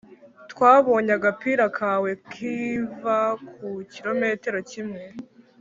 [0.51, 3.17] twabonye agapira kawe 'kiva
[3.51, 5.03] ku kirometero kimwe."